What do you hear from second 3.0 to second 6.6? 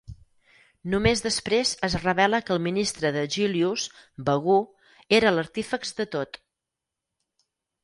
de Jillius, Bagoo, era l'artífex de tot.